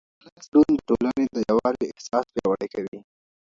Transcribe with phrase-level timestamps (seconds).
[0.03, 2.99] د ولس ګډون د ټولنې د یووالي احساس پیاوړی کوي